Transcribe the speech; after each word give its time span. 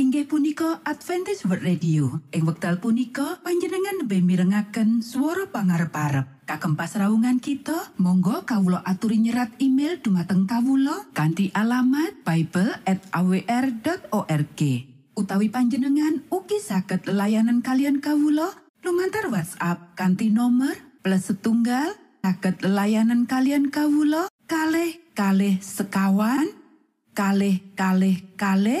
inggih 0.00 0.24
punika 0.24 0.80
Adventist 0.88 1.44
World 1.44 1.60
Radio. 1.60 2.24
Ing 2.32 2.48
wekdal 2.48 2.80
punika 2.80 3.36
panjenengan 3.44 4.00
lebih 4.00 4.24
mirengaken 4.24 5.04
suara 5.04 5.44
pangarep-arep. 5.52 6.48
Kagem 6.48 6.72
pasraungan 6.72 7.36
kita 7.36 7.92
Monggo 8.00 8.48
Kawulo 8.48 8.80
aturi 8.80 9.20
nyerat 9.20 9.60
email 9.60 10.00
dumateng 10.00 10.48
Kawulo 10.48 11.12
kanti 11.12 11.52
alamat 11.52 12.24
Bible 12.24 12.80
utawi 15.20 15.52
panjenengan 15.52 16.24
uki 16.32 16.56
saged 16.64 17.04
layanan 17.04 17.60
kalian 17.60 18.00
Kawulo 18.00 18.56
lumantar 18.80 19.28
WhatsApp 19.28 20.00
kanti 20.00 20.32
nomor 20.32 20.80
plus 21.04 21.28
setunggal 21.28 21.92
saged 22.24 22.64
layanan 22.64 23.28
kalian 23.28 23.68
Kawulo 23.68 24.32
kalh 24.48 24.96
kalh 25.12 25.60
sekawan 25.60 26.48
kalh 27.12 27.60
kalh 27.76 28.16
kalh 28.40 28.80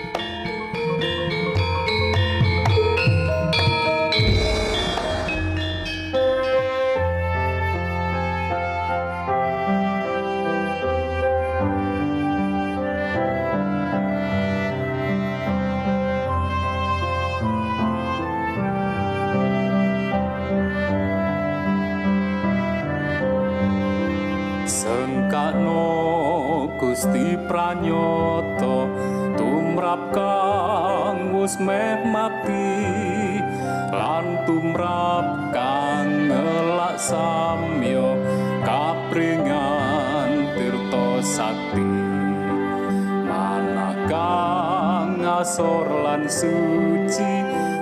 Gusti 27.01 27.33
pranyata 27.49 28.85
tumrap 29.33 30.13
kang 30.13 31.33
wis 31.33 31.57
meh 31.57 31.97
mati 32.05 33.41
lan 33.89 34.45
tumrap 34.45 35.49
kang 35.49 36.29
ngelak 36.29 37.01
samyo 37.01 38.21
kapringan 38.61 40.53
tirta 40.53 41.25
sakti. 41.25 41.89
Manakang 43.25 45.25
asor 45.25 46.05
lan 46.05 46.29
suci 46.29 47.33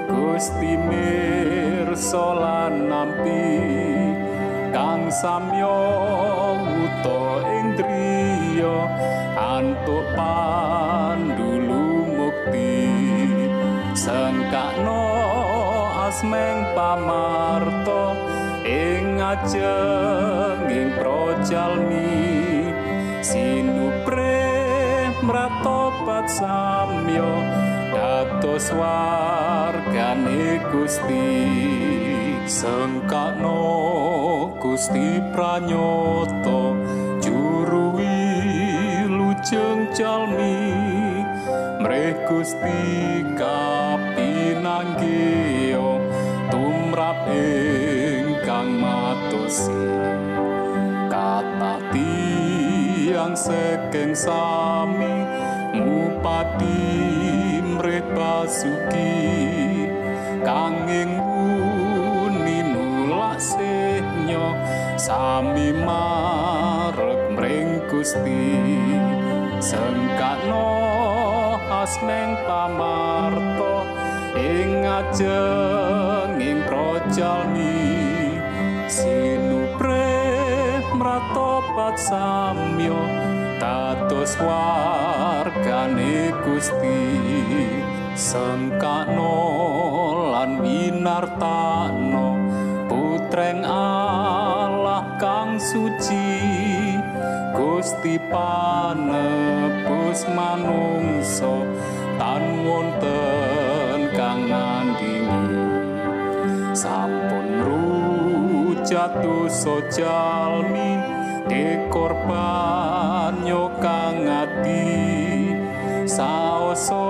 Gusti 0.08 0.79
mirsa 0.79 2.40
lan 2.40 2.88
nampi 2.88 3.52
kang 4.72 5.12
samyo 5.12 5.75
wuto 6.56 7.59
driya 8.59 8.92
antuk 9.40 10.03
pandulu 10.20 11.84
mukti. 12.20 12.92
Sengkakno 13.96 15.03
asmeng 16.08 16.75
pamarto 16.75 18.20
ing 18.68 19.20
ajeng 19.24 20.68
ing 20.68 20.92
projalmi 21.00 22.28
sinupre 23.24 24.44
mratobat 25.24 26.28
samyo 26.28 27.31
dados 27.96 28.76
wargane 28.76 30.59
Gusti. 30.68 31.31
Sengkakno 32.50 33.62
Gusti 34.59 35.24
pranyata. 35.31 35.80
juru 36.59 36.78
wilujeng 39.50 39.90
jalmi 39.98 40.78
mreh 41.82 42.14
Gusti 42.30 43.26
kapinanggih 43.34 45.74
tumrap 46.54 47.26
ingkang 47.26 48.78
matosi 48.78 49.90
kata 51.09 51.82
tiang 51.90 53.34
sekeng 53.34 54.14
sami 54.14 55.26
mupati 55.74 56.86
mreh 57.66 58.06
basuki 58.14 59.18
kanging 60.46 61.18
sami 65.00 65.72
marek 65.73 67.34
mring 67.34 67.82
Gusti 67.90 69.09
sengkakno 69.59 70.72
asmeng 71.67 72.40
pamarto 72.47 73.84
ing 74.40 74.88
ajeng 74.88 76.40
ing 76.40 76.59
projalmi. 76.64 78.00
Sinupre 78.90 80.16
mratobat 80.96 82.00
samyo 82.00 83.00
dados 83.59 84.40
wargane 84.40 86.32
Gusti. 86.47 87.03
Sengkakno 88.20 89.35
lan 90.35 90.59
winartano 90.59 92.28
putreng 92.91 93.64
Allah 93.64 95.16
kang 95.16 95.56
suci 95.56 96.59
Gusti 97.79 98.20
panebus 98.28 100.28
manungsa 100.35 101.64
tan 102.20 102.67
wonten 102.67 104.11
kang 104.11 104.52
ngandhi 104.52 105.23
sampun 106.76 107.47
rujatu 107.64 109.47
sojalmi 109.47 110.99
dekorban 111.47 113.47
nyokang 113.47 114.28
ati 114.28 114.84
saoso 116.03 117.08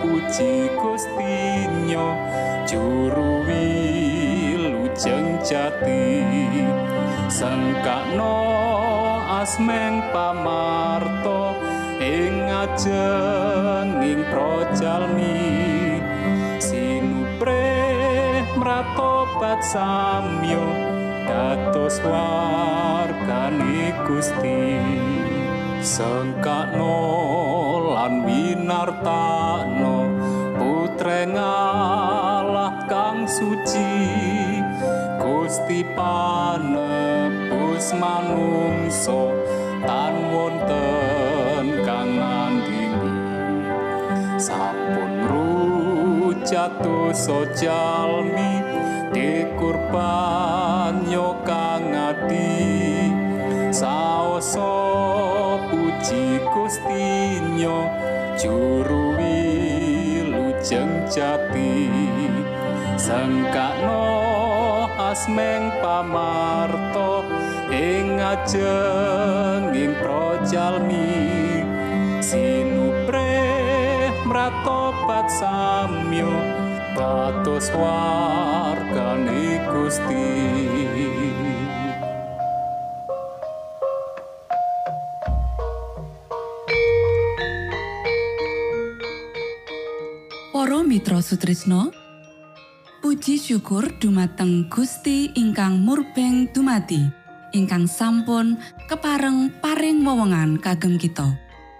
puji 0.00 0.72
gustinyo 0.72 2.16
juru 2.64 3.44
wilujeng 3.44 5.36
jati. 5.44 6.24
Sengkakno 7.28 8.56
asmeng 9.36 10.00
pamarto 10.16 11.60
ing 12.00 12.48
ajenging 12.48 14.24
projalmi. 14.32 15.52
Sinupre 16.56 17.68
mratobat 18.56 19.60
samyo 19.60 20.64
dados 21.28 22.00
wargane 22.00 23.92
Gusti. 24.08 24.80
Sengkakno 25.84 26.98
lan 27.92 28.24
winartano 28.24 29.96
putreng 30.56 31.36
Allah 31.36 32.88
kang 32.90 33.28
suci 33.28 33.92
Gusti 35.20 35.86
panebus 37.86 38.02
manungso 38.02 39.30
tan 39.86 40.14
wonten 40.34 41.86
kang 41.86 42.18
nandini 42.18 43.14
sampun 44.42 45.22
rujatu 45.30 47.14
sojalmi 47.14 48.66
dikurban 49.14 51.06
kang 51.46 51.94
ati 51.94 53.06
saoso 53.70 54.74
puji 55.70 56.42
Gustinyo 56.50 57.86
juru 58.34 59.14
wilujeng 59.14 61.06
jati. 61.06 61.86
Sengkakno 62.96 64.08
asmeng 64.96 65.68
pamarto 65.84 67.25
ing 67.70 68.22
ajenging 68.22 69.94
projalmi 69.98 71.18
sinupre 72.22 73.42
mratobat 74.26 75.26
samyo 75.26 76.30
dados 76.94 77.70
wargane 77.74 79.62
Gusti. 79.70 80.26
Para 90.56 90.82
Mitra 90.82 91.22
Sutrisno 91.22 91.94
Puji 92.98 93.38
syukur 93.38 93.86
dumateng 94.02 94.66
Gusti 94.66 95.30
ingkang 95.38 95.78
murbeng 95.78 96.50
dumati 96.50 97.25
ingkang 97.56 97.88
sampun 97.88 98.60
kepareng 98.84 99.48
paring 99.64 100.04
wewenngan 100.04 100.60
kagem 100.60 101.00
kita. 101.00 101.32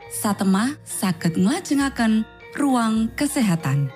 Satemah 0.09 0.81
saged 0.89 1.37
nglajengaken 1.37 2.25
ruang 2.57 3.13
kesehatan. 3.13 3.93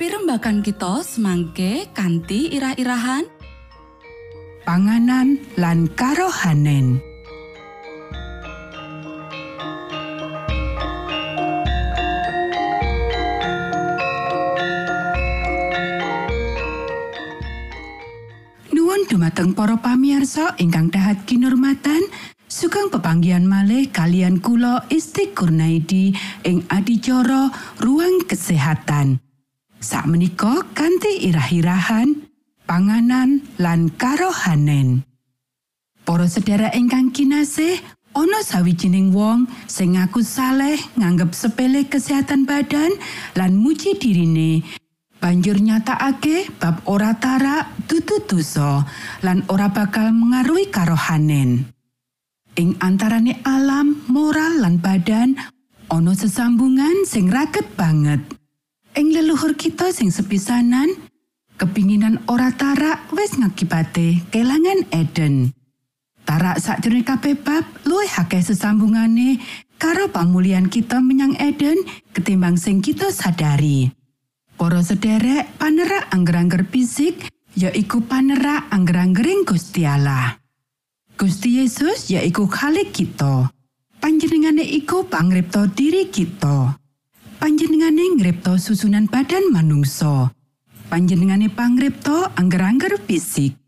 Pirembakan 0.00 0.64
kita 0.64 1.04
semangke 1.04 1.86
kanthi 1.92 2.50
irah-irahan. 2.56 3.28
Panganan 4.64 5.38
lan 5.60 5.86
karohanen. 5.92 7.13
Dumateng 19.08 19.52
para 19.52 19.76
pamirsa 19.76 20.56
ingkang 20.60 20.88
dahat 20.88 21.24
kinurmatan, 21.28 22.00
sugeng 22.48 22.92
pepanggihan 22.92 23.44
malih 23.44 23.88
kalian 23.88 24.40
kula 24.40 24.84
Isti 24.92 25.32
Kurnaidi 25.32 26.12
ing 26.44 26.64
adicara 26.68 27.52
ruang 27.80 28.24
kesehatan. 28.28 29.20
Sakmenika 29.80 30.64
kanthi 30.72 31.28
irah-irahan 31.28 32.24
panganan 32.64 33.44
lan 33.60 33.92
karohanen. 33.94 35.04
Para 36.04 36.28
sedherek 36.28 36.76
ingkang 36.76 37.12
kinasih, 37.12 37.80
ana 38.12 38.40
sawijining 38.44 39.12
wong 39.12 39.48
sing 39.66 39.96
ngaku 39.96 40.20
saleh 40.20 40.76
nganggep 40.96 41.32
sepele 41.32 41.84
kesehatan 41.88 42.44
badan 42.44 42.92
lan 43.34 43.56
muji 43.56 43.96
dirine. 43.96 44.83
Banjur 45.24 45.56
nyatakake 45.56 46.52
bab 46.60 46.84
ora 46.84 47.16
tarak 47.16 47.88
dudu 47.88 48.28
dosa 48.28 48.84
lan 49.24 49.40
ora 49.48 49.72
bakal 49.72 50.12
mengaruhi 50.12 50.68
karohanen. 50.68 51.64
Ing 52.60 52.76
antarane 52.76 53.40
alam, 53.40 54.04
moral 54.12 54.60
lan 54.60 54.84
badan 54.84 55.32
ana 55.88 56.12
sesambungan 56.12 57.08
sing 57.08 57.32
raket 57.32 57.64
banget. 57.72 58.20
Ing 59.00 59.16
leluhur 59.16 59.56
kita 59.56 59.96
sing 59.96 60.12
sepisanan, 60.12 60.92
kepinginan 61.56 62.20
ora 62.28 62.52
tarak 62.52 63.08
wis 63.16 63.40
ngakibate 63.40 64.28
kelangan 64.28 64.84
Eden. 64.92 65.56
Tarak 66.28 66.60
sakjroning 66.60 67.00
kabeh 67.00 67.32
bab 67.40 67.64
luwih 67.88 68.12
akeh 68.12 68.44
sesambungane 68.44 69.40
karo 69.80 70.04
pamulian 70.12 70.68
kita 70.68 71.00
menyang 71.00 71.32
Eden 71.40 71.80
ketimbang 72.12 72.60
sing 72.60 72.84
kita 72.84 73.08
sadari. 73.08 74.03
Para 74.64 74.80
sederek 74.80 75.60
panerak 75.60 76.08
angger-angger 76.08 76.64
fisik 76.72 77.28
yaiku 77.52 78.00
panerak 78.00 78.64
angger-anggering 78.72 79.44
Gusti 79.44 79.84
Allah. 79.84 80.40
Gusti 81.20 81.60
Yesus 81.60 82.08
yaiku 82.08 82.48
khalik 82.48 82.88
kita. 82.96 83.52
Panjenengane 84.00 84.64
iku 84.64 85.04
pangripta 85.04 85.68
diri 85.68 86.08
kita. 86.08 86.80
Panjenengane 87.36 88.16
ngripta 88.16 88.56
susunan 88.56 89.04
badan 89.04 89.52
manungsa. 89.52 90.32
Panjenengane 90.88 91.52
pangripta 91.52 92.32
angger-angger 92.32 92.96
fisik. 93.04 93.60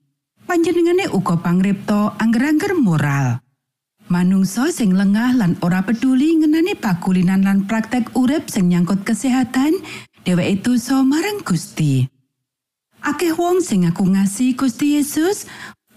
Panjenengane 0.48 1.12
uga 1.12 1.36
pangripta 1.36 2.16
angger-angger 2.16 2.72
moral. 2.72 3.44
Manungsa 4.08 4.72
sing 4.72 4.96
lengah 4.96 5.36
lan 5.36 5.60
ora 5.60 5.84
peduli 5.84 6.40
ngenani 6.40 6.72
pakulinan 6.72 7.44
lan 7.44 7.68
praktek 7.68 8.16
urip 8.16 8.48
sing 8.48 8.72
nyangkut 8.72 9.04
kesehatan, 9.04 9.76
dheweke 10.26 10.66
dosa 10.66 11.06
marang 11.06 11.38
Gusti. 11.46 12.02
Akeh 13.06 13.30
wong 13.30 13.62
sing 13.62 13.86
ngaku 13.86 14.10
ngasi 14.10 14.58
Gusti 14.58 14.98
Yesus 14.98 15.46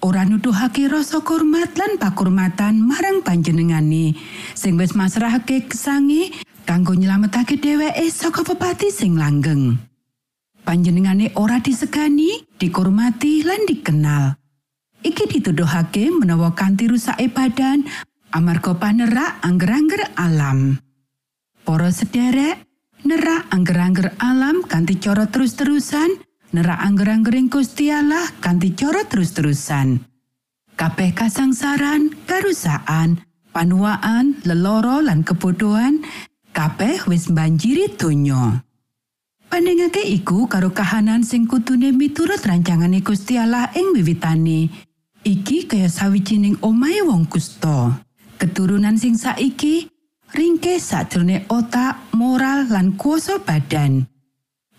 ora 0.06 0.22
nuduhake 0.22 0.86
rasa 0.86 1.18
hormat 1.26 1.74
lan 1.74 1.98
pakurmatan 1.98 2.78
marang 2.78 3.26
panjenengane 3.26 4.14
sing 4.54 4.78
wis 4.78 4.94
masrahake 4.94 5.66
kesangi 5.66 6.30
kanggo 6.70 6.94
nyelametake 6.94 7.58
dheweke 7.58 8.06
saka 8.14 8.46
pepati 8.46 8.94
sing 8.94 9.18
langgeng. 9.18 9.82
Panjenengane 10.62 11.34
ora 11.34 11.58
disegani, 11.58 12.46
dikurmati 12.62 13.42
lan 13.42 13.66
dikenal. 13.66 14.38
Iki 15.02 15.26
dituduhake 15.26 16.14
menawa 16.14 16.54
kanthi 16.54 16.86
rusake 16.86 17.34
badan 17.34 17.90
amarga 18.30 18.78
panerak 18.78 19.42
angger-angger 19.42 20.14
alam. 20.14 20.78
Para 21.66 21.90
sederek, 21.90 22.69
nerak 23.06 23.48
angger-angger 23.54 24.16
alam 24.20 24.64
kanthi 24.66 25.00
cara 25.00 25.28
terus-terusan, 25.30 26.20
nerak 26.52 26.80
angger-anggering 26.84 27.48
Gusti 27.48 27.94
Allah 27.94 28.28
kanthi 28.44 28.76
cara 28.76 29.06
terus-terusan. 29.08 30.02
Kabeh 30.80 31.12
kasangsaran, 31.12 32.16
karusaan, 32.24 33.20
panuaan, 33.52 34.40
leloro 34.48 35.04
lan 35.04 35.28
kebodohan, 35.28 36.00
kabeh 36.56 37.04
wis 37.12 37.28
banjiri 37.28 37.92
donya. 38.00 38.64
Pandengake 39.50 40.06
iku 40.06 40.46
karo 40.46 40.70
kahanan 40.70 41.26
sing 41.26 41.50
kutune 41.50 41.90
miturut 41.90 42.40
rancangane 42.46 43.02
Gusti 43.02 43.36
Allah 43.36 43.68
ing 43.74 43.98
wiwitane. 43.98 44.70
Iki 45.26 45.68
kaya 45.68 45.90
sawijining 45.90 46.62
omahe 46.62 47.02
wong 47.04 47.26
kusta. 47.28 47.98
Keturunan 48.40 48.96
sing 48.96 49.20
saiki 49.20 49.90
ringkes 50.34 50.94
sakjroning 50.94 51.46
otak, 51.50 51.98
moral 52.14 52.70
lan 52.70 52.96
kuasa 52.96 53.42
badan. 53.42 54.06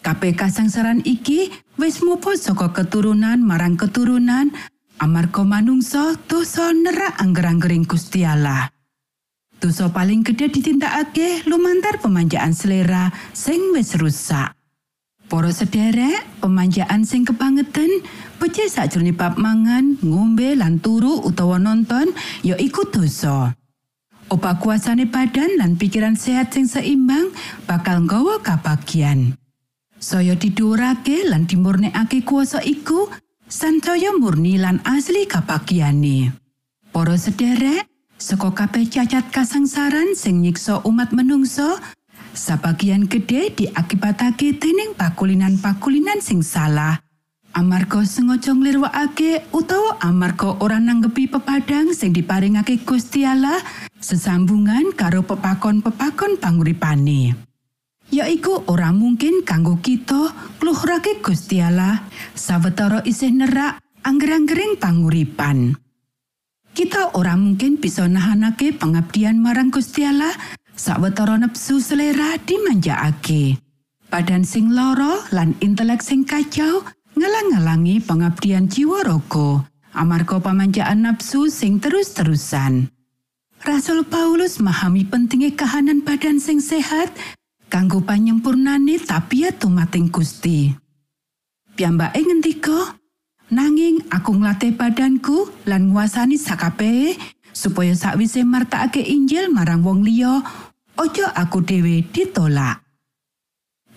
Kabeh 0.01 0.33
kasangsaran 0.33 1.05
iki 1.05 1.53
wis 1.77 2.01
muput 2.01 2.41
saka 2.41 2.73
keturunan 2.73 3.37
marang 3.45 3.77
keturunan 3.77 4.49
amarga 4.97 5.45
manungsa 5.45 6.17
dosa 6.25 6.73
nerak 6.73 7.21
angger-anggering 7.21 7.85
Gusti 7.85 8.25
Allah. 8.25 8.73
Dosa 9.61 9.93
paling 9.93 10.25
gedhe 10.25 10.49
ditindakake 10.49 11.45
lumantar 11.45 12.01
pemanjaan 12.01 12.57
selera 12.57 13.13
sing 13.37 13.77
wis 13.77 13.93
rusak. 14.01 14.57
Para 15.31 15.53
sederek, 15.55 16.27
pemanjaan 16.43 17.07
sing 17.07 17.23
kebangetan, 17.23 18.03
becik 18.43 18.67
sakjroning 18.67 19.15
bab 19.15 19.39
mangan, 19.39 19.95
ngombe 20.03 20.59
lan 20.59 20.83
turu 20.83 21.23
utawa 21.23 21.61
nonton 21.61 22.11
ya 22.43 22.59
iku 22.59 22.89
dosa. 22.89 23.55
Oba 24.31 24.63
kuasane 24.63 25.11
badan 25.11 25.59
lan 25.59 25.75
pikiran 25.75 26.15
sehat 26.15 26.55
sing 26.55 26.71
seimbang 26.71 27.35
bakal 27.67 28.07
nggawa 28.07 28.39
kabagian. 28.39 29.35
Saya 29.99 30.39
didurake 30.39 31.27
lan 31.27 31.51
dimurnekake 31.51 32.23
kuasa 32.23 32.63
iku 32.63 33.11
sancaya 33.51 34.15
murni 34.15 34.57
lan 34.57 34.79
asli 34.87 35.27
kabagiane. 35.27 36.31
Para 36.95 37.19
sederek, 37.19 37.91
saka 38.23 38.55
kabeh 38.55 38.87
cacat 38.87 39.35
kasangsaran 39.35 40.15
sing 40.15 40.47
nyiksa 40.47 40.87
umat 40.87 41.11
menungso, 41.11 41.83
Sabagian 42.31 43.11
gede 43.11 43.51
diakibatake 43.51 44.55
dening 44.55 44.95
pakulinan-pakulinan 44.95 46.23
sing 46.23 46.47
salah. 46.47 47.03
Amarga 47.51 48.07
sengaja 48.07 48.55
nglirwakake 48.55 49.51
utawa 49.51 49.99
amarga 49.99 50.55
ora 50.63 50.79
nanggepi 50.79 51.27
pepadang 51.27 51.91
sing 51.91 52.15
diparingake 52.15 52.87
Gusti 52.87 53.27
Allah 53.27 53.59
sesambungan 53.99 54.95
karo 54.95 55.27
pepakon-pepakon 55.27 56.39
panguripane. 56.39 57.35
Yaiku 58.15 58.71
ora 58.71 58.95
mungkin 58.95 59.43
kanggo 59.43 59.83
kita 59.83 60.31
kluhurake 60.63 61.19
Gusti 61.19 61.59
Allah 61.59 62.07
sawetara 62.39 63.03
isih 63.03 63.35
nerak 63.35 63.83
angger-anggering 64.07 64.79
panguripan. 64.79 65.75
Kita 66.71 67.19
ora 67.19 67.35
mungkin 67.35 67.83
bisa 67.83 68.07
nahanake 68.07 68.79
pengabdian 68.79 69.43
marang 69.43 69.75
Gusti 69.75 70.07
Allah 70.07 70.31
sawetara 70.79 71.35
nepsu 71.35 71.83
selera 71.83 72.39
dimanjakake. 72.47 73.59
Badan 74.11 74.43
sing 74.43 74.75
loro 74.75 75.23
lan 75.31 75.55
intelek 75.63 76.03
sing 76.03 76.27
kacau 76.27 76.83
ngelang-ngelangi 77.21 78.01
pengabdian 78.01 78.65
jiwa 78.65 79.05
raga 79.05 79.69
amarga 79.93 80.41
pamanjaan 80.41 81.05
nafsu 81.05 81.53
sing 81.53 81.77
terus-terusan. 81.77 82.89
Rasul 83.61 84.09
Paulus 84.09 84.57
memahami 84.57 85.05
pentingnya 85.05 85.53
kahanan 85.53 86.01
badan 86.01 86.41
sing 86.41 86.65
sehat 86.65 87.13
kanggo 87.69 88.01
panyempurnane 88.01 88.97
tabiat 89.05 89.61
tumating 89.61 90.09
Gusti. 90.09 90.73
Piyambake 91.77 92.25
ngendika, 92.25 92.97
nanging 93.53 94.01
aku 94.09 94.41
nglatih 94.41 94.73
badanku 94.73 95.53
lan 95.69 95.93
nguasani 95.93 96.41
sakabehe 96.41 97.21
supaya 97.53 97.93
sakwise 97.93 98.49
martakake 98.49 99.05
Injil 99.05 99.53
marang 99.53 99.85
wong 99.85 100.09
liya 100.09 100.41
ojo 100.97 101.27
aku 101.37 101.61
dhewe 101.61 102.01
ditolak. 102.01 102.80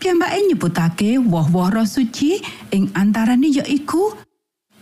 Piyambake 0.03 0.51
nyebutake 0.51 1.15
woh-woh 1.15 1.71
roh 1.71 1.87
suci 1.87 2.35
ing 2.75 2.91
antarane 2.91 3.47
ya 3.47 3.63
iku 3.63 4.11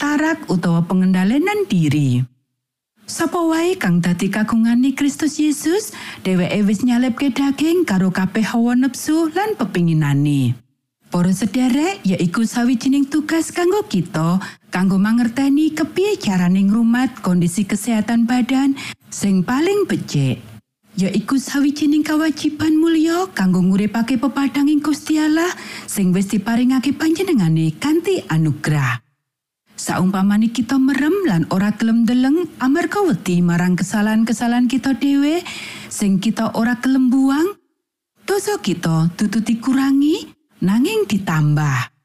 tarak 0.02 0.50
utawa 0.50 0.82
pengendalian 0.82 1.70
diri. 1.70 2.26
Sapa 3.06 3.38
wae 3.38 3.78
kang 3.78 4.02
dadi 4.02 4.34
kagungane 4.34 4.98
Kristus 4.98 5.38
Yesus, 5.38 5.94
dheweke 6.26 6.66
wis 6.66 6.82
nyalipke 6.82 7.30
daging 7.30 7.86
karo 7.86 8.10
kabeh 8.10 8.42
hawa 8.42 8.74
nepsu 8.74 9.30
lan 9.38 9.54
pepinginane. 9.62 10.58
Para 11.14 11.30
sederek 11.30 12.02
yaiku 12.02 12.42
sawijining 12.42 13.06
tugas 13.06 13.54
kanggo 13.54 13.86
kita 13.86 14.42
kanggo 14.74 14.98
mangerteni 14.98 15.70
kepiye 15.70 16.18
carane 16.18 16.66
ngrumat 16.66 17.22
kondisi 17.22 17.62
kesehatan 17.70 18.26
badan 18.26 18.74
sing 19.14 19.46
paling 19.46 19.86
becik. 19.86 20.51
Yaiku 21.00 21.40
sawijining 21.40 22.04
kewajiban 22.04 22.76
mulya 22.76 23.32
kanggo 23.32 23.64
nguripake 23.64 24.20
pepadanging 24.20 24.84
Gusti 24.84 25.16
Allah 25.16 25.48
sing 25.88 26.12
wis 26.12 26.28
diparingake 26.28 26.92
panjenengane 26.96 27.76
kanthi 27.80 28.24
anugerah. 28.28 29.00
Saumpamane 29.82 30.54
kita 30.54 30.78
merem 30.78 31.26
lan 31.26 31.50
ora 31.50 31.74
gelem 31.74 32.06
deleng 32.06 32.46
amarga 32.62 33.02
wedi 33.02 33.42
marang 33.42 33.74
kesalahan-kesalahan 33.74 34.70
kita 34.70 34.94
dhewe 34.94 35.42
sing 35.90 36.22
kita 36.22 36.54
ora 36.54 36.78
gelem 36.78 37.10
buang, 37.10 37.58
dosa 38.30 38.62
kita 38.62 39.10
dudu 39.18 39.42
dikurangi 39.42 40.30
nanging 40.62 41.10
ditambah. 41.10 41.98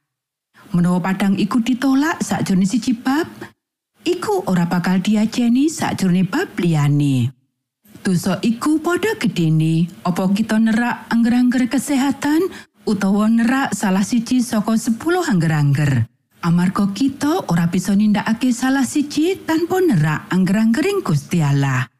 Menawa 0.73 1.05
padang 1.05 1.37
iku 1.37 1.61
ditolak 1.61 2.25
sakjroning 2.25 2.64
siji 2.64 2.97
bab, 2.97 3.28
iku 4.09 4.49
ora 4.49 4.64
bakal 4.64 4.97
diajeni 5.05 5.69
sakjroning 5.69 6.33
bab 6.33 6.57
liyane. 6.57 7.36
Dosa 8.07 8.39
iku 8.39 8.79
padha 8.79 9.19
gedene, 9.19 9.91
apa 10.07 10.31
kita 10.31 10.63
nerak 10.63 11.11
angger-angger 11.11 11.67
kesehatan 11.67 12.39
utawa 12.87 13.27
nerak 13.27 13.75
salah 13.75 14.07
siji 14.07 14.39
saka 14.47 14.79
10 14.79 14.95
angger-angger. 15.27 16.07
Amarga 16.47 16.87
kita 16.95 17.51
ora 17.51 17.67
bisa 17.67 17.99
nindakake 17.99 18.55
salah 18.55 18.87
siji 18.87 19.43
tanpa 19.43 19.83
nerak 19.83 20.31
angger-anggering 20.31 21.03
Gusti 21.03 21.43
Allah. 21.43 21.91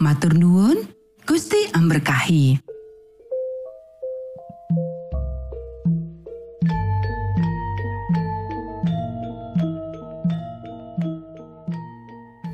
Matur 0.00 0.32
nuwun, 0.32 0.80
Gusti 1.28 1.68
amberkahi. 1.76 2.56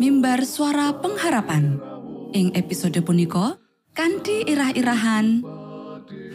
mimbar 0.00 0.48
suara 0.48 0.96
pengharapan. 0.96 1.76
Ing 2.32 2.56
episode 2.56 2.96
punika 3.04 3.60
kanthi 3.92 4.48
irah-irahan 4.48 5.44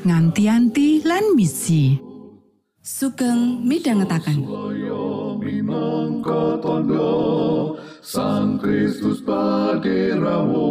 nganti-anti 0.06 1.02
lan 1.02 1.34
misi. 1.34 1.98
sugeng 2.86 3.66
minangka 3.66 4.22
tondo 6.62 7.74
Sang 8.06 8.62
Kristus 8.62 9.26
paderamu 9.26 10.70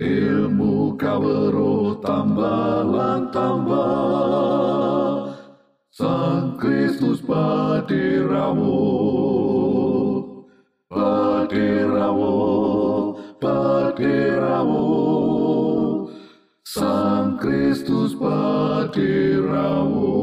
Ilmu 0.00 0.96
kawero 0.96 2.00
tambah 2.00 2.88
tambah 3.28 5.36
Sang 5.92 6.56
Kristus 6.56 7.20
paderamu 7.20 8.80
Paderamu 12.06 13.18
Paderamu 13.42 14.86
Sang 16.62 17.34
Kristus 17.42 18.14
paderamu 18.14 20.14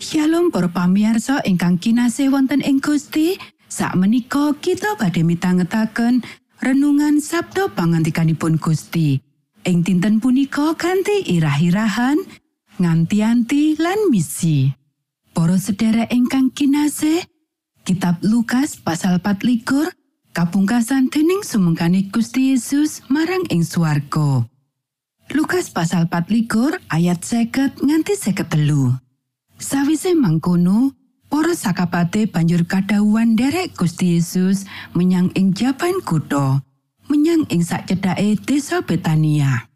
Shalom 0.00 0.48
para 0.48 0.72
pamirsa 0.72 1.44
ingkang 1.44 1.76
kinasih 1.76 2.32
wonten 2.32 2.64
ing 2.64 2.80
Gusti. 2.80 3.36
Sakmenika 3.68 4.56
kita 4.64 4.96
badhe 4.96 5.20
mitangetaken 5.20 6.24
renungan 6.64 7.20
Sabda 7.20 7.68
pangantikanipun 7.76 8.56
Gusti. 8.56 9.20
Ing 9.68 9.84
dinten 9.84 10.16
punika 10.16 10.72
kanthi 10.80 11.28
irah-irahan 11.28 12.24
nganti-anti 12.80 13.76
lan 13.76 14.08
misi. 14.08 14.72
Para 15.34 15.58
sedherek 15.60 16.14
ingkang 16.14 16.54
kinasih, 16.54 17.26
Kitab 17.84 18.16
Lukas 18.24 18.80
pasal 18.80 19.20
24 19.20 19.92
kapungkasan 20.32 21.12
dening 21.12 21.44
sumengkane 21.44 22.08
Gusti 22.08 22.56
Yesus 22.56 23.04
marang 23.12 23.44
ing 23.52 23.60
swarga. 23.60 24.48
Lukas 25.36 25.68
pasal 25.68 26.08
24 26.08 26.80
ayat 26.88 27.20
50 27.20 27.84
nganti 27.84 28.16
53. 28.16 29.60
Sawise 29.60 30.16
mangkono, 30.16 30.96
para 31.28 31.52
sakabate 31.52 32.24
banjur 32.24 32.64
kadhawuhan 32.64 33.36
derek 33.36 33.76
Gusti 33.76 34.16
Yesus 34.16 34.64
menyang 34.96 35.28
ing 35.36 35.52
jaban 35.52 36.00
kutha, 36.08 36.64
menyang 37.12 37.44
ing 37.52 37.60
sacedhake 37.60 38.40
desa 38.48 38.80
Betania. 38.80 39.68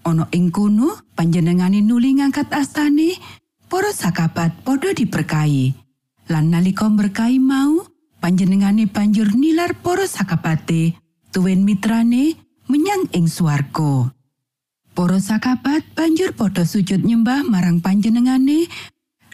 Ana 0.00 0.32
ing 0.32 0.48
kono 0.48 0.96
panjenengane 1.12 1.84
nuli 1.84 2.24
ngangkat 2.24 2.48
astane, 2.56 3.20
para 3.68 3.92
sakabat 3.92 4.64
padha 4.64 4.96
diberkahi. 4.96 5.83
Lan 6.32 6.48
nalika 6.48 6.88
berkahi 6.88 7.36
mau, 7.36 7.84
panjenengane 8.24 8.88
banjur 8.88 9.36
nilar 9.36 9.76
para 9.84 10.08
sakabate 10.08 10.96
tuwin 11.28 11.60
mitrane 11.68 12.40
menyang 12.72 13.04
ing 13.12 13.28
swarga. 13.28 14.08
Para 14.94 15.20
sakabat 15.20 15.84
banjur 15.92 16.32
padha 16.32 16.64
sujud 16.64 17.04
nyembah 17.04 17.44
marang 17.44 17.84
panjenengane 17.84 18.70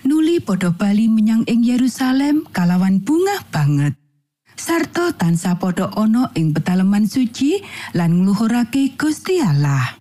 nuli 0.03 0.43
padha 0.43 0.75
bali 0.75 1.07
menyang 1.07 1.47
ing 1.47 1.63
Yerusalem 1.63 2.49
kalawan 2.51 2.99
bunga 3.05 3.39
banget. 3.55 3.95
Sarta 4.59 5.15
tansah 5.15 5.63
padha 5.63 5.95
ana 5.95 6.35
ing 6.35 6.51
petaleman 6.51 7.07
suci 7.07 7.63
lan 7.95 8.25
ngluhurake 8.25 8.99
Gusti 8.99 9.39
Allah. 9.39 10.01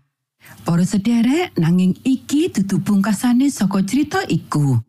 Para 0.65 0.81
sederek 0.81 1.53
nanging 1.61 1.93
iki 2.01 2.49
dudu 2.49 2.81
pungkasane 2.81 3.53
saka 3.53 3.85
cerita 3.85 4.25
iku. 4.25 4.88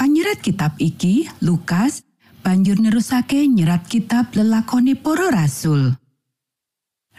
Panyerat 0.00 0.40
kitab 0.40 0.80
iki, 0.80 1.28
Lukas, 1.44 2.00
banjur 2.40 2.80
nerusake 2.80 3.44
nyerat 3.44 3.84
kitab 3.84 4.32
lelakone 4.32 4.96
para 4.96 5.28
rasul. 5.28 5.92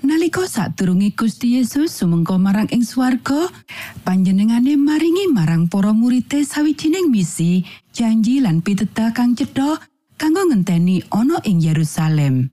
Nalika 0.01 0.49
sadurunge 0.49 1.13
Gusti 1.13 1.61
Yesus 1.61 1.93
sumengko 1.93 2.41
marang 2.41 2.65
ing 2.73 2.81
swarga, 2.81 3.53
panjenengane 4.01 4.81
maringi 4.81 5.29
marang 5.29 5.69
para 5.69 5.93
murite 5.93 6.41
sawijining 6.41 7.13
misi, 7.13 7.61
janji 7.93 8.41
lan 8.41 8.65
pitedah 8.65 9.13
kang 9.13 9.37
cedha 9.37 9.77
kanggo 10.17 10.49
ngenteni 10.49 11.05
ana 11.13 11.37
ing 11.45 11.61
Yerusalem. 11.61 12.49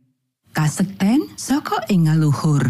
Kasekten 0.53 1.25
saka 1.41 1.89
ing 1.89 2.05
ngaluhur. 2.05 2.69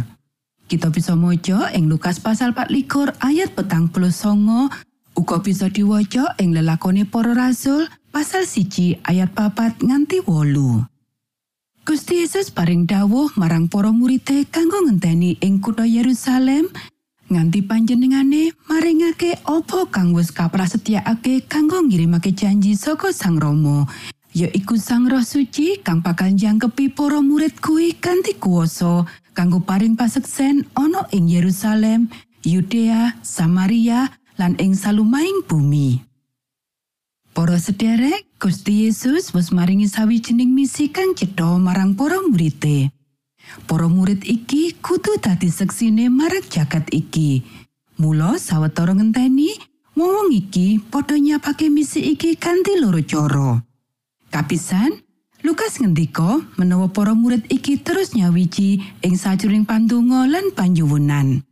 Kita 0.70 0.94
bisa 0.94 1.18
maca 1.18 1.74
ing 1.74 1.90
Lukas 1.90 2.22
pasal 2.22 2.54
24 2.54 3.18
ayat 3.18 3.50
petang 3.50 3.90
puluh 3.90 4.14
songo, 4.14 4.70
uga 5.18 5.42
bisa 5.42 5.66
diwaca 5.66 6.38
ing 6.38 6.54
lelakone 6.54 7.02
para 7.02 7.34
rasul 7.34 7.90
pasal 8.14 8.46
siji 8.46 9.02
ayat 9.02 9.34
papat 9.34 9.82
nganti 9.82 10.22
wolu. 10.22 10.86
Gusti 11.82 12.22
Yesus 12.22 12.54
paring 12.54 12.86
dawuh 12.86 13.34
marang 13.34 13.66
para 13.66 13.90
murite 13.90 14.46
kanggo 14.46 14.78
ngenteni 14.86 15.34
ing 15.42 15.58
kutha 15.58 15.82
Yerusalem 15.82 16.70
nganti 17.26 17.66
panjenengane 17.66 18.54
maringake 18.70 19.42
apa 19.42 19.90
kang 19.90 20.14
wis 20.14 20.30
kaprasetyakake 20.30 21.50
kanggo 21.50 21.82
ngirimake 21.82 22.30
janji 22.30 22.78
saka 22.78 23.10
Sang 23.10 23.42
Rama 23.42 23.90
yaiku 24.36 24.78
Sang 24.78 25.10
Roh 25.10 25.24
Suci 25.24 25.82
kang 25.82 25.98
bakal 25.98 26.30
njangkepi 26.36 26.94
para 26.94 27.18
murid 27.18 27.58
kuwi 27.58 27.96
kanthi 27.98 28.38
kuwasa 28.38 29.02
kanggo 29.34 29.58
paring 29.64 29.98
paseksen 29.98 30.68
ana 30.78 31.08
ing 31.10 31.26
Yerusalem, 31.26 32.06
Yudea, 32.44 33.18
Samaria 33.24 34.12
lan 34.38 34.54
ing 34.62 34.78
salumahing 34.78 35.42
bumi. 35.44 36.00
Para 37.34 37.58
sederek, 37.58 38.26
Gusti 38.38 38.86
Yesus 38.86 39.34
wis 39.34 39.50
maringi 39.50 39.90
sawijining 39.90 40.54
misi 40.54 40.90
kang 40.90 41.14
cetha 41.18 41.58
marang 41.58 41.98
para 41.98 42.22
murite. 42.22 42.94
Para 43.66 43.90
murid 43.90 44.22
iki 44.26 44.78
kudu 44.78 45.18
dadi 45.18 45.50
seksine 45.50 46.06
marang 46.10 46.46
jagat 46.46 46.86
iki. 46.94 47.42
Mula 47.98 48.38
sawetara 48.38 48.94
ngenteni, 48.94 49.54
wong 49.98 50.30
iki 50.30 50.78
padha 50.78 51.18
nyapake 51.18 51.66
misi 51.66 52.14
iki 52.14 52.38
kanthi 52.38 52.78
loro 52.78 53.02
cara. 53.02 53.62
Kapisan, 54.30 55.02
Lukas 55.46 55.78
ngendika 55.78 56.42
menawa 56.58 56.90
para 56.90 57.14
murid 57.14 57.46
iki 57.46 57.78
terus 57.78 58.14
nyawiji 58.14 58.82
ing 59.02 59.14
sajroning 59.14 59.62
pandonga 59.62 60.26
lan 60.26 60.50
panjuwunan. 60.50 61.47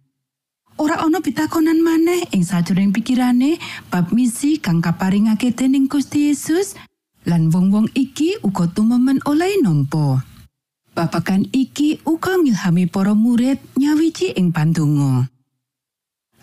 Ora 0.76 1.00
ana 1.00 1.24
pitakonan 1.24 1.80
maneh 1.80 2.28
ing 2.36 2.44
sajroning 2.44 2.92
pikirane 2.92 3.56
bab 3.88 4.12
misi 4.12 4.60
kang 4.60 4.84
kaparingake 4.84 5.56
dening 5.56 5.88
Gusti 5.88 6.28
Yesus 6.28 6.76
lan 7.24 7.48
wong-wong 7.48 7.88
iki 7.96 8.36
uga 8.44 8.68
tumemen 8.68 9.24
oleh 9.24 9.56
nampa. 9.64 10.20
Babagan 10.92 11.48
iki 11.56 12.04
uga 12.04 12.36
ngilhami 12.36 12.92
para 12.92 13.16
murid 13.16 13.56
nyawiji 13.80 14.36
ing 14.36 14.52
pandonga. 14.52 15.32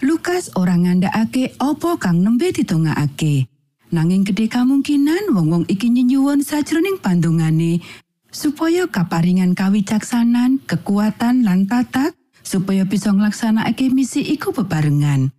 Lukas 0.01 0.49
ora 0.57 0.81
ngandhakake 0.81 1.53
apa 1.61 2.01
kang 2.01 2.25
nembe 2.25 2.49
ditongakake. 2.49 3.45
Nanging 3.93 4.25
gedhe 4.25 4.49
kemungkinan 4.49 5.29
wong-wong 5.29 5.69
iki 5.69 5.93
nyenyuwun 5.93 6.41
sajroning 6.41 6.97
pandongane 6.97 7.85
supaya 8.33 8.89
kaparingan 8.89 9.53
kawicaksanan, 9.53 10.57
kekuatan 10.65 11.45
lan 11.45 11.69
tatak 11.69 12.17
supaya 12.53 12.85
bisa 12.85 13.09
nglaksanakake 13.09 13.89
misi 13.89 14.21
iku 14.21 14.53
bebarengan. 14.53 15.33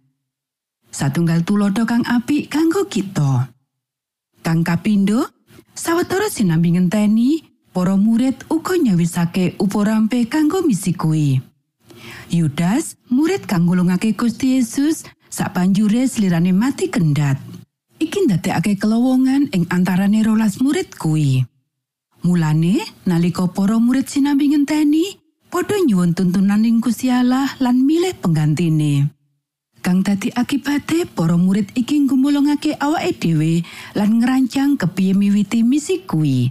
Satunggal 0.91 1.47
tulodo 1.47 1.87
kang 1.87 2.03
apik 2.03 2.51
kanggo 2.51 2.91
kita. 2.91 3.55
Kang 4.43 4.67
kapindo, 4.67 5.31
sawetara 5.79 6.27
sinambi 6.27 6.75
ngenteni, 6.75 7.39
para 7.71 7.95
murid 7.95 8.43
uga 8.51 8.75
nyawisake 8.75 9.55
uporampe 9.63 10.27
kanggo 10.27 10.67
misi 10.67 10.91
kuwi. 10.91 11.39
Yudas, 12.35 12.99
murid 13.15 13.47
kang 13.47 13.71
ngulungake 13.71 14.19
Gusti 14.19 14.59
Yesus, 14.59 15.07
sabanjure 15.31 16.11
slirane 16.11 16.51
mati 16.51 16.91
kendhat. 16.91 17.39
Iki 18.03 18.27
ndadekake 18.27 18.75
kelowongan 18.75 19.55
ing 19.55 19.71
antarane 19.71 20.23
rolas 20.27 20.59
murid 20.59 20.99
kuwi. 20.99 21.47
Mulane 22.27 22.83
nalika 23.07 23.47
para 23.47 23.79
murid 23.79 24.11
sinambi 24.11 24.51
ngenteni, 24.51 25.24
padha 25.55 25.79
nyuwun 25.87 26.19
tuntunan 26.19 26.67
ing 26.67 26.83
Gusti 26.83 27.15
Allah 27.15 27.47
lan 27.63 27.87
milih 27.87 28.19
penggantine. 28.19 29.07
Kang 29.87 30.03
dadi 30.03 30.35
akibate 30.35 31.07
para 31.07 31.39
murid 31.39 31.71
iki 31.79 31.95
ngumulungake 32.03 32.75
awake 32.83 33.23
dhewe 33.23 33.63
lan 33.95 34.19
ngerancang 34.19 34.75
kepiye 34.75 35.15
miwiti 35.15 35.63
misi 35.63 36.03
kuwi. 36.03 36.51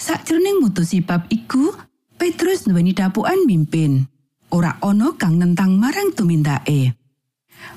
Sakjroning 0.00 0.64
mutusi 0.64 1.04
bab 1.04 1.28
iku, 1.28 1.76
Petrus 2.16 2.64
nduweni 2.64 2.96
dapukan 2.96 3.44
mimpin. 3.44 4.08
Ora 4.48 4.80
ana 4.80 5.12
kang 5.20 5.36
nentang 5.36 5.76
marang 5.76 6.08
tumindake. 6.16 6.96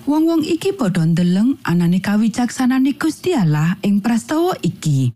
Wong-wong 0.08 0.48
iki 0.48 0.72
padha 0.72 1.04
ndeleng 1.04 1.60
anane 1.68 2.00
kawicaksanane 2.00 2.96
Gusti 2.96 3.36
Allah 3.36 3.76
ing 3.84 4.00
prastawa 4.00 4.56
iki. 4.64 5.12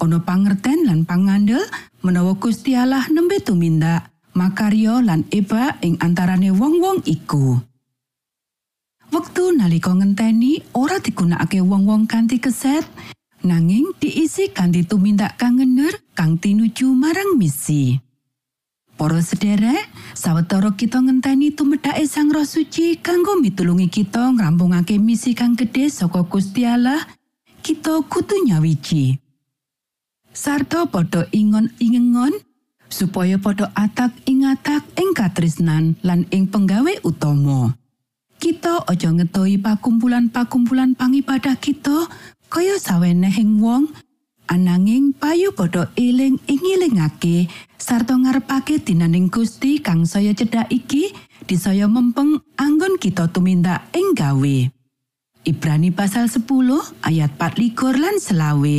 Ana 0.00 0.24
pangerten 0.24 0.88
lan 0.88 1.04
pangandel 1.04 1.60
menawa 2.00 2.32
Gusti 2.40 2.72
Allah 2.72 3.04
nembe 3.12 3.44
tumindak 3.44 4.08
makarya 4.38 5.02
lan 5.02 5.26
eba 5.34 5.74
ing 5.82 5.98
antarane 5.98 6.54
wong-wong 6.54 7.02
iku. 7.02 7.58
Wektu 9.10 9.50
nalika 9.58 9.90
ngenteni 9.90 10.62
ora 10.78 11.02
digunakake 11.02 11.58
wong-wong 11.58 12.06
kanthi 12.06 12.38
keset, 12.38 12.86
nanging 13.42 13.90
diisi 13.98 14.54
kanthi 14.54 14.86
tumindak 14.86 15.34
kang 15.34 15.58
ngener 15.58 15.90
kang 16.14 16.38
tinuju 16.38 16.94
marang 16.94 17.34
misi. 17.34 17.98
Para 18.98 19.22
sederek, 19.22 19.90
sawetara 20.14 20.74
kita 20.74 20.98
ngenteni 20.98 21.54
tumedhake 21.54 22.02
Sang 22.10 22.34
Roh 22.34 22.42
Suci 22.42 22.98
kanggo 22.98 23.38
mitulungi 23.38 23.86
kita 23.86 24.34
ngrampungake 24.34 24.98
misi 24.98 25.38
kang 25.38 25.54
gedhe 25.54 25.86
saka 25.86 26.26
Gusti 26.26 26.66
Allah, 26.66 26.98
kita 27.62 28.02
kudu 28.10 28.46
nyawiji. 28.46 29.18
Sarta 30.34 30.86
padha 30.86 31.26
ingon-ingengon 31.30 32.47
supaya 32.88 33.36
padha 33.36 33.70
atak 33.76 34.12
ing 34.24 34.48
atak 34.48 34.84
ing 34.96 35.12
katresnan 35.12 35.94
lan 36.02 36.24
ing 36.32 36.48
penggawe 36.48 36.92
utama. 37.04 37.76
Kita 38.38 38.86
aja 38.88 39.10
ngetoi 39.12 39.60
pakumpulan-pakumpulan 39.60 40.96
pangibadah 40.96 41.58
kita 41.58 42.08
kaya 42.48 42.80
sawenehing 42.80 43.60
wong 43.60 43.92
ananging 44.48 45.12
payu 45.12 45.52
padha 45.52 45.92
eling 45.98 46.40
ing 46.48 46.60
ilingake 46.62 47.50
sarta 47.76 48.16
ngarepake 48.16 48.80
dinaning 48.80 49.28
Gusti 49.28 49.80
kang 49.82 50.08
saya 50.08 50.32
cedhak 50.32 50.70
iki 50.72 51.12
disaya 51.44 51.88
mempeng 51.88 52.40
anggon 52.56 52.96
kita 52.96 53.28
tumindak 53.28 53.88
ing 53.96 54.16
gawe. 54.16 54.56
Ibrani 55.48 55.88
pasal 55.94 56.28
10 56.28 56.44
ayat 57.08 57.30
24 57.40 57.96
lan 57.96 58.16
selawe 58.20 58.78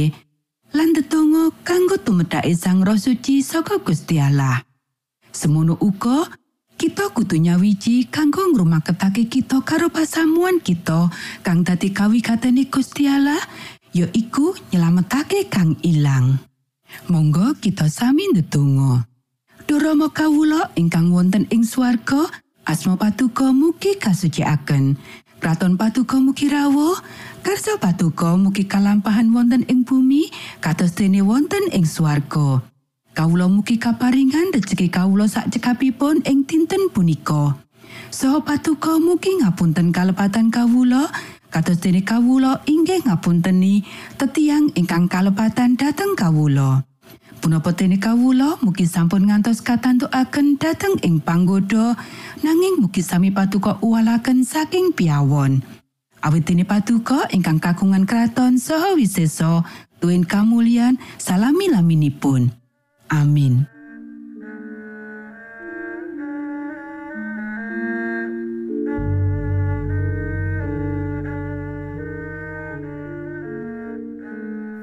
lan 0.74 0.94
tetunggo 0.94 1.54
kanggo 1.66 1.98
tumedhake 1.98 2.54
Sang 2.54 2.86
Roh 2.86 2.98
Suci 2.98 3.42
saka 3.42 3.82
Gusti 3.82 4.22
Allah. 4.22 4.62
Semono 5.34 5.78
uga 5.82 6.30
kita 6.80 7.12
kudu 7.12 7.38
nyawiji 7.42 8.08
kanggo 8.08 8.46
ngrumaketake 8.54 9.28
kita 9.28 9.62
karo 9.66 9.90
pasamuan 9.90 10.62
kita 10.62 11.10
kang 11.42 11.66
dadi 11.66 11.90
kawigatene 11.92 12.70
Gusti 12.70 13.10
Allah 13.10 13.42
yaiku 13.92 14.54
nyelametake 14.70 15.50
kang 15.50 15.76
ilang. 15.82 16.38
Monggo 17.10 17.58
kita 17.62 17.90
sami 17.90 18.30
ndedonga. 18.34 19.06
Durama 19.70 20.10
kawula 20.10 20.74
ingkang 20.74 21.14
wonten 21.14 21.46
ing 21.54 21.62
swarga, 21.62 22.26
asma 22.66 22.98
patuko 22.98 23.54
mugi 23.54 24.02
kasucikaken. 24.02 24.98
Kraton 25.40 25.78
patuko 25.78 26.18
mugi 26.18 26.50
rawuh, 26.50 26.98
karsa 27.40 27.80
patuko 27.80 28.36
mugi 28.36 28.68
kalampahan 28.68 29.32
wonten 29.32 29.64
ing 29.68 29.88
bumi, 29.88 30.28
kados 30.60 30.96
dene 30.96 31.24
wonten 31.24 31.72
ing 31.72 31.88
swarga. 31.88 32.62
Kawula 33.16 33.50
mugi 33.52 33.80
kaparingan 33.82 34.54
rejeki 34.54 34.88
kawula 34.88 35.28
sak 35.28 35.52
cekapipun 35.52 36.24
ing 36.24 36.46
dinten 36.46 36.92
punika. 36.94 37.58
Saha 38.12 38.44
patuko 38.44 39.02
mugi 39.02 39.40
ngapunten 39.42 39.92
kalepatan 39.92 40.54
kawula, 40.54 41.10
kados 41.50 41.82
dene 41.82 42.06
kawula 42.06 42.62
inggih 42.70 43.04
ngapunteni 43.04 43.84
tetiang 44.16 44.72
ingkang 44.78 45.10
kalepatan 45.10 45.76
dhateng 45.76 46.14
kawula. 46.16 46.86
Punapa 47.40 47.72
dene 47.72 47.98
kawula 47.98 48.60
mugi 48.60 48.84
sampun 48.84 49.32
ngantos 49.32 49.64
katantukaken 49.64 50.60
dhateng 50.60 51.00
ing 51.08 51.24
panggoda 51.24 51.96
nanging 52.44 52.84
mugi 52.84 53.00
sami 53.00 53.32
patuko 53.32 53.80
uwalaken 53.80 54.44
saking 54.44 54.92
piawon. 54.92 55.79
Awit 56.20 56.52
dene 56.52 56.68
patuko 56.68 57.16
ingkang 57.32 57.64
kagungan 57.64 58.04
kraton 58.04 58.60
saha 58.60 58.92
wisesa 59.00 59.64
tuwin 60.04 60.28
kamulyan 60.28 61.00
salami 61.16 61.72
laminipun. 61.72 62.52
Amin. 63.08 63.64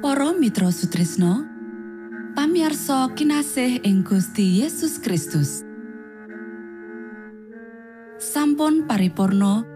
Para 0.01 0.33
Mitra 0.33 0.73
Sutrisno 0.73 1.45
pamiarsa 2.33 3.13
kinasih 3.13 3.85
ing 3.85 4.01
Gusti 4.01 4.65
Yesus 4.65 4.97
Kristus 4.97 5.61
sampun 8.17 8.89
paripurno 8.89 9.76